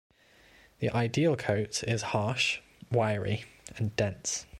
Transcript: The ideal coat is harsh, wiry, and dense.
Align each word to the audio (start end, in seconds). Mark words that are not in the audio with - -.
The 0.79 0.89
ideal 0.95 1.35
coat 1.35 1.83
is 1.83 2.01
harsh, 2.01 2.59
wiry, 2.91 3.45
and 3.77 3.95
dense. 3.95 4.47